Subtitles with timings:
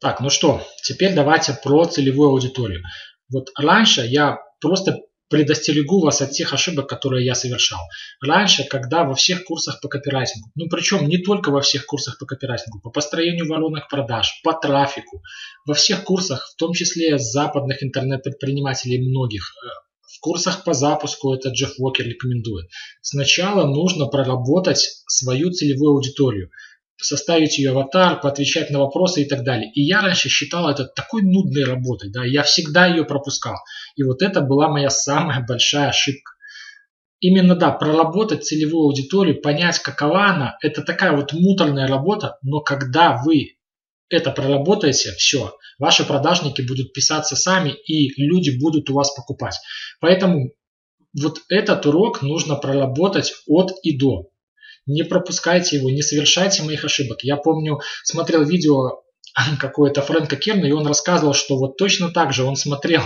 [0.00, 2.82] Так, ну что, теперь давайте про целевую аудиторию.
[3.32, 7.80] Вот раньше я просто предостерегу вас от тех ошибок, которые я совершал.
[8.20, 12.26] Раньше, когда во всех курсах по копирайтингу, ну причем не только во всех курсах по
[12.26, 15.22] копирайтингу, по построению воронок продаж, по трафику,
[15.66, 19.68] во всех курсах, в том числе западных интернет-предпринимателей многих, э,
[20.00, 22.68] в курсах по запуску, это Джефф Уокер рекомендует,
[23.00, 26.50] сначала нужно проработать свою целевую аудиторию
[26.98, 29.70] составить ее аватар, поотвечать на вопросы и так далее.
[29.72, 33.56] И я раньше считал это такой нудной работой, да, я всегда ее пропускал.
[33.96, 36.32] И вот это была моя самая большая ошибка.
[37.20, 43.20] Именно, да, проработать целевую аудиторию, понять, какова она, это такая вот муторная работа, но когда
[43.24, 43.56] вы
[44.08, 49.56] это проработаете, все, ваши продажники будут писаться сами, и люди будут у вас покупать.
[50.00, 50.52] Поэтому
[51.18, 54.28] вот этот урок нужно проработать от и до
[54.86, 57.22] не пропускайте его, не совершайте моих ошибок.
[57.22, 59.02] Я помню, смотрел видео
[59.60, 63.02] какое-то Фрэнка Керна, и он рассказывал, что вот точно так же он смотрел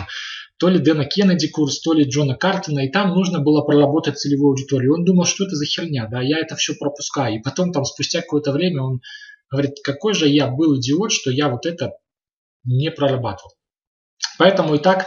[0.59, 4.51] то ли Дэна Кеннеди курс, то ли Джона Картона, и там нужно было проработать целевую
[4.51, 4.93] аудиторию.
[4.95, 7.37] Он думал, что это за херня, да, я это все пропускаю.
[7.37, 9.01] И потом там спустя какое-то время он
[9.51, 11.93] говорит, какой же я был идиот, что я вот это
[12.65, 13.53] не прорабатывал.
[14.37, 15.07] Поэтому и так,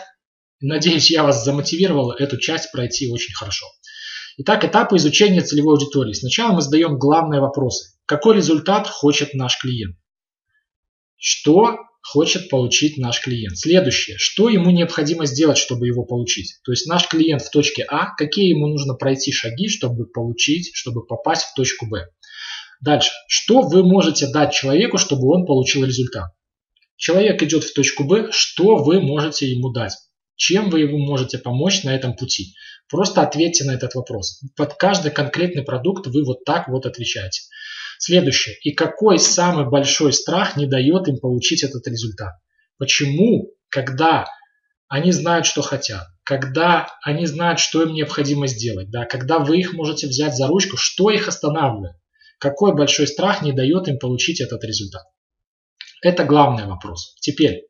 [0.59, 3.67] надеюсь, я вас замотивировал эту часть пройти очень хорошо.
[4.37, 6.13] Итак, этапы изучения целевой аудитории.
[6.13, 7.95] Сначала мы задаем главные вопросы.
[8.05, 9.95] Какой результат хочет наш клиент?
[11.17, 13.57] Что хочет получить наш клиент?
[13.57, 14.17] Следующее.
[14.17, 16.55] Что ему необходимо сделать, чтобы его получить?
[16.65, 21.05] То есть наш клиент в точке А, какие ему нужно пройти шаги, чтобы получить, чтобы
[21.05, 22.07] попасть в точку Б?
[22.81, 23.11] Дальше.
[23.27, 26.31] Что вы можете дать человеку, чтобы он получил результат?
[26.97, 29.93] Человек идет в точку Б, что вы можете ему дать?
[30.35, 32.55] Чем вы ему можете помочь на этом пути?
[32.89, 34.41] Просто ответьте на этот вопрос.
[34.55, 37.41] Под каждый конкретный продукт вы вот так вот отвечаете.
[37.97, 38.55] Следующее.
[38.61, 42.33] И какой самый большой страх не дает им получить этот результат?
[42.77, 44.25] Почему, когда
[44.87, 49.73] они знают, что хотят, когда они знают, что им необходимо сделать, да, когда вы их
[49.73, 51.95] можете взять за ручку, что их останавливает?
[52.39, 55.03] Какой большой страх не дает им получить этот результат?
[56.01, 57.15] Это главный вопрос.
[57.21, 57.67] Теперь,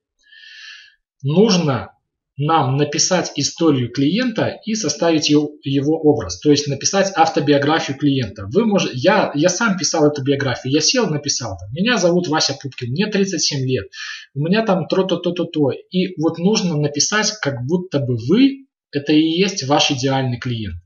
[1.22, 1.93] нужно
[2.38, 8.46] нам написать историю клиента и составить его, образ, то есть написать автобиографию клиента.
[8.52, 12.90] Вы можете, я, я сам писал эту биографию, я сел, написал, меня зовут Вася Пупкин,
[12.90, 13.86] мне 37 лет,
[14.34, 15.72] у меня там то-то-то-то-то.
[15.92, 20.83] И вот нужно написать, как будто бы вы, это и есть ваш идеальный клиент.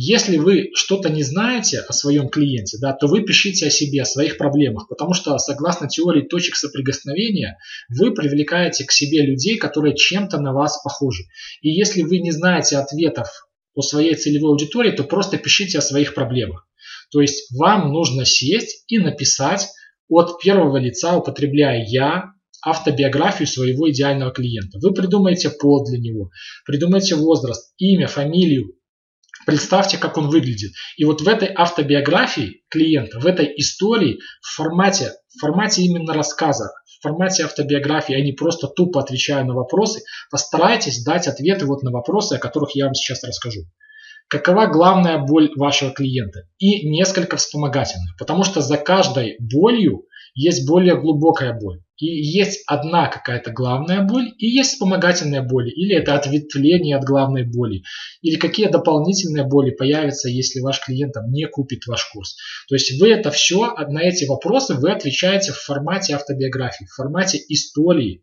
[0.00, 4.04] Если вы что-то не знаете о своем клиенте, да, то вы пишите о себе, о
[4.04, 10.38] своих проблемах, потому что согласно теории точек соприкосновения вы привлекаете к себе людей, которые чем-то
[10.38, 11.24] на вас похожи.
[11.62, 13.26] И если вы не знаете ответов
[13.74, 16.68] о своей целевой аудитории, то просто пишите о своих проблемах.
[17.10, 19.66] То есть вам нужно сесть и написать
[20.08, 22.34] от первого лица, употребляя «я»,
[22.64, 24.78] автобиографию своего идеального клиента.
[24.80, 26.30] Вы придумаете пол для него,
[26.66, 28.77] придумаете возраст, имя, фамилию,
[29.46, 30.72] Представьте, как он выглядит.
[30.96, 36.70] И вот в этой автобиографии клиента, в этой истории, в формате, в формате именно рассказа,
[36.84, 41.90] в формате автобиографии, а не просто тупо отвечая на вопросы, постарайтесь дать ответы вот на
[41.90, 43.62] вопросы, о которых я вам сейчас расскажу.
[44.28, 46.42] Какова главная боль вашего клиента?
[46.58, 48.16] И несколько вспомогательных.
[48.18, 50.04] Потому что за каждой болью
[50.34, 51.80] есть более глубокая боль.
[51.98, 57.44] И есть одна какая-то главная боль, и есть вспомогательная боль, или это ответвление от главной
[57.44, 57.82] боли,
[58.22, 62.36] или какие дополнительные боли появятся, если ваш клиент там, не купит ваш курс.
[62.68, 67.38] То есть вы это все, на эти вопросы вы отвечаете в формате автобиографии, в формате
[67.48, 68.22] истории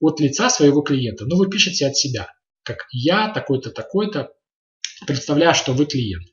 [0.00, 1.24] от лица своего клиента.
[1.24, 2.26] Ну, вы пишете от себя,
[2.64, 4.30] как я такой-то, такой-то,
[5.06, 6.26] представляю, что вы клиент.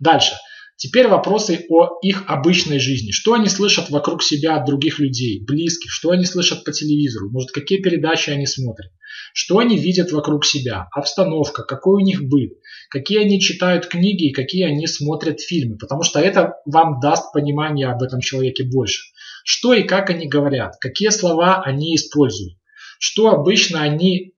[0.00, 0.34] Дальше.
[0.76, 3.10] Теперь вопросы о их обычной жизни.
[3.10, 7.50] Что они слышат вокруг себя от других людей, близких, что они слышат по телевизору, может
[7.50, 8.92] какие передачи они смотрят,
[9.32, 12.52] что они видят вокруг себя, обстановка, какой у них быт,
[12.90, 17.88] какие они читают книги и какие они смотрят фильмы, потому что это вам даст понимание
[17.88, 19.02] об этом человеке больше.
[19.44, 22.58] Что и как они говорят, какие слова они используют,
[22.98, 24.35] что обычно они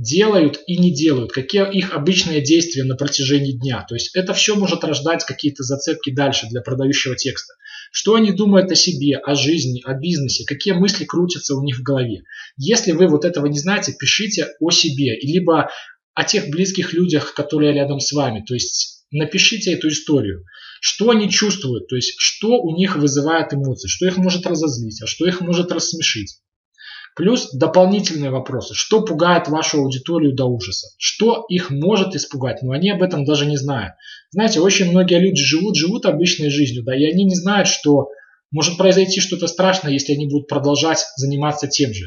[0.00, 3.84] делают и не делают, какие их обычные действия на протяжении дня.
[3.86, 7.52] То есть это все может рождать какие-то зацепки дальше для продающего текста.
[7.92, 11.82] Что они думают о себе, о жизни, о бизнесе, какие мысли крутятся у них в
[11.82, 12.22] голове.
[12.56, 15.68] Если вы вот этого не знаете, пишите о себе, либо
[16.14, 18.42] о тех близких людях, которые рядом с вами.
[18.46, 20.44] То есть напишите эту историю.
[20.80, 25.06] Что они чувствуют, то есть что у них вызывает эмоции, что их может разозлить, а
[25.06, 26.38] что их может рассмешить.
[27.16, 28.74] Плюс дополнительные вопросы.
[28.74, 30.88] Что пугает вашу аудиторию до ужаса?
[30.98, 32.62] Что их может испугать?
[32.62, 33.94] Но они об этом даже не знают.
[34.30, 38.08] Знаете, очень многие люди живут, живут обычной жизнью, да, и они не знают, что
[38.52, 42.06] Может произойти что-то страшное, если они будут продолжать заниматься тем же.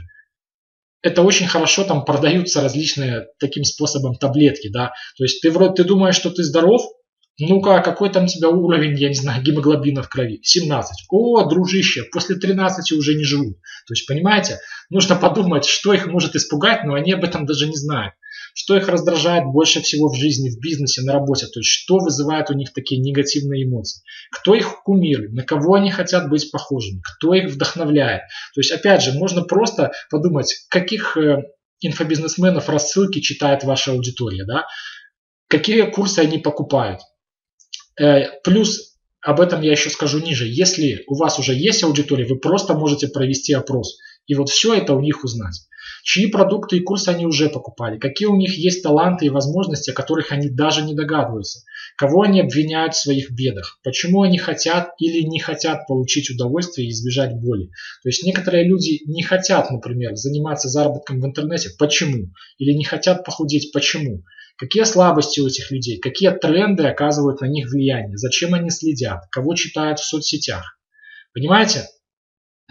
[1.02, 4.94] Это очень хорошо там продаются различные таким способом таблетки, да.
[5.18, 6.82] То есть ты вроде ты думаешь, что ты здоров,
[7.40, 10.40] ну-ка, какой там у тебя уровень, я не знаю, гемоглобина в крови?
[10.44, 11.08] 17.
[11.10, 13.58] О, дружище, после 13 уже не живут.
[13.88, 14.60] То есть, понимаете,
[14.92, 18.14] нужно подумать, что их может испугать, но они об этом даже не знают.
[18.54, 21.48] Что их раздражает больше всего в жизни, в бизнесе, на работе.
[21.48, 24.04] То есть, что вызывает у них такие негативные эмоции.
[24.32, 28.22] Кто их кумиры, на кого они хотят быть похожими, кто их вдохновляет.
[28.54, 31.42] То есть, опять же, можно просто подумать, каких э,
[31.82, 34.68] инфобизнесменов рассылки читает ваша аудитория, да?
[35.48, 37.02] Какие курсы они покупают,
[38.44, 40.48] плюс об этом я еще скажу ниже.
[40.48, 43.98] Если у вас уже есть аудитория, вы просто можете провести опрос.
[44.28, 45.56] И вот все это у них узнать.
[46.04, 49.94] Чьи продукты и курсы они уже покупали, какие у них есть таланты и возможности, о
[49.94, 51.62] которых они даже не догадываются,
[51.98, 56.92] кого они обвиняют в своих бедах, почему они хотят или не хотят получить удовольствие и
[56.92, 57.70] избежать боли.
[58.02, 61.70] То есть некоторые люди не хотят, например, заниматься заработком в интернете.
[61.78, 62.34] Почему?
[62.58, 63.72] Или не хотят похудеть.
[63.72, 64.24] Почему?
[64.56, 69.56] Какие слабости у этих людей, какие тренды оказывают на них влияние, зачем они следят, кого
[69.56, 70.78] читают в соцсетях.
[71.34, 71.88] Понимаете?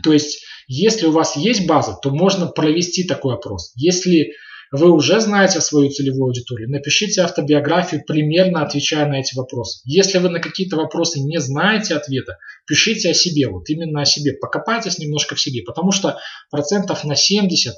[0.03, 3.73] То есть, если у вас есть база, то можно провести такой опрос.
[3.75, 4.33] Если
[4.73, 9.83] вы уже знаете свою целевую аудиторию, напишите автобиографию, примерно отвечая на эти вопросы.
[9.85, 14.33] Если вы на какие-то вопросы не знаете ответа, пишите о себе, вот именно о себе,
[14.33, 16.19] покопайтесь немножко в себе, потому что
[16.51, 17.75] процентов на 70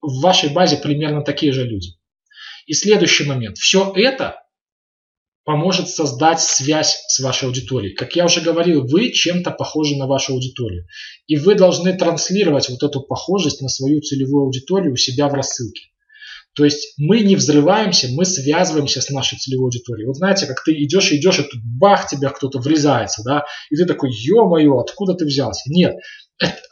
[0.00, 1.97] в вашей базе примерно такие же люди.
[2.68, 3.56] И следующий момент.
[3.56, 4.36] Все это
[5.44, 7.94] поможет создать связь с вашей аудиторией.
[7.94, 10.86] Как я уже говорил, вы чем-то похожи на вашу аудиторию.
[11.26, 15.86] И вы должны транслировать вот эту похожесть на свою целевую аудиторию у себя в рассылке.
[16.54, 20.06] То есть мы не взрываемся, мы связываемся с нашей целевой аудиторией.
[20.06, 23.86] Вот знаете, как ты идешь, идешь, и тут бах, тебя кто-то врезается, да, и ты
[23.86, 25.62] такой, ё-моё, откуда ты взялся?
[25.70, 25.94] Нет,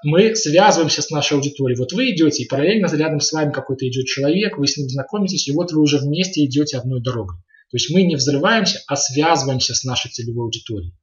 [0.04, 1.78] мы связываемся с нашей аудиторией.
[1.78, 5.48] Вот вы идете, и параллельно рядом с вами какой-то идет человек, вы с ним знакомитесь,
[5.48, 7.36] и вот вы уже вместе идете одной дорогой.
[7.70, 10.94] То есть мы не взрываемся, а связываемся с нашей целевой аудиторией.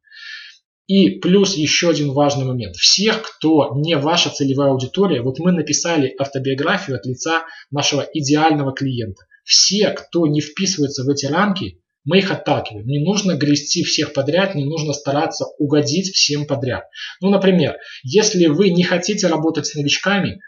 [0.87, 2.75] И плюс еще один важный момент.
[2.75, 9.25] Всех, кто не ваша целевая аудитория, вот мы написали автобиографию от лица нашего идеального клиента.
[9.43, 12.85] Все, кто не вписывается в эти рамки, мы их отталкиваем.
[12.85, 16.85] Не нужно грести всех подряд, не нужно стараться угодить всем подряд.
[17.21, 20.41] Ну, например, если вы не хотите работать с новичками,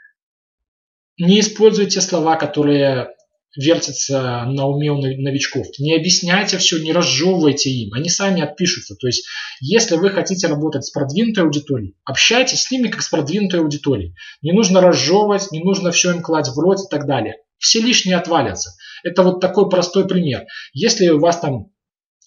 [1.18, 3.10] не используйте слова, которые
[3.56, 5.68] вертятся на уме у новичков.
[5.80, 8.96] Не объясняйте все, не разжевывайте им, они сами отпишутся.
[8.96, 9.26] То есть,
[9.62, 14.14] если вы хотите работать с продвинутой аудиторией, общайтесь с ними как с продвинутой аудиторией.
[14.42, 17.38] Не нужно разжевывать, не нужно все им класть в рот и так далее.
[17.58, 18.72] Все лишние отвалятся.
[19.04, 20.46] Это вот такой простой пример.
[20.74, 21.72] Если у вас там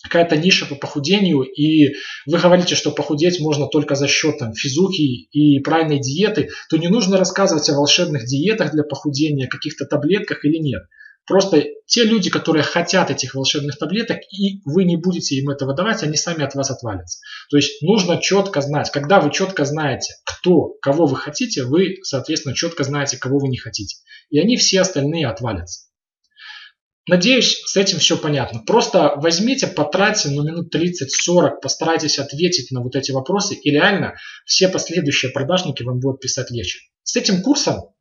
[0.03, 1.95] какая-то ниша по похудению, и
[2.27, 6.89] вы говорите, что похудеть можно только за счет там, физухи и правильной диеты, то не
[6.89, 10.83] нужно рассказывать о волшебных диетах для похудения, каких-то таблетках или нет.
[11.29, 16.03] Просто те люди, которые хотят этих волшебных таблеток, и вы не будете им этого давать,
[16.03, 17.21] они сами от вас отвалятся.
[17.51, 22.55] То есть нужно четко знать, когда вы четко знаете, кто, кого вы хотите, вы, соответственно,
[22.55, 23.97] четко знаете, кого вы не хотите.
[24.31, 25.89] И они все остальные отвалятся.
[27.07, 28.61] Надеюсь, с этим все понятно.
[28.67, 34.15] Просто возьмите, потратьте ну, минут 30-40, постарайтесь ответить на вот эти вопросы, и реально
[34.45, 36.81] все последующие продажники вам будут писать легче.
[37.03, 37.95] С этим курсом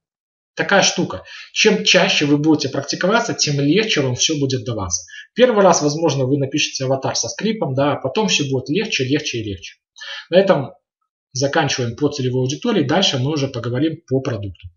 [0.58, 1.24] такая штука.
[1.54, 5.04] Чем чаще вы будете практиковаться, тем легче вам все будет даваться.
[5.34, 9.38] Первый раз, возможно, вы напишите аватар со скрипом, да, а потом все будет легче, легче
[9.38, 9.76] и легче.
[10.30, 10.74] На этом
[11.32, 12.84] заканчиваем по целевой аудитории.
[12.84, 14.68] Дальше мы уже поговорим по продукту.